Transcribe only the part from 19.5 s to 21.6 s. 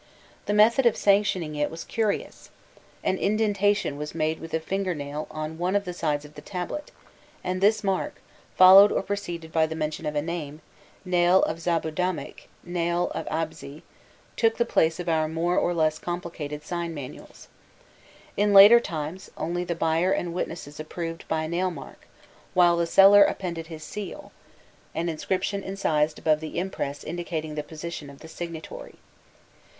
the buyer and witnesses approved by a